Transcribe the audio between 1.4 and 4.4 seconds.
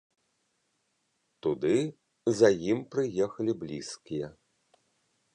Туды за ім прыехалі блізкія.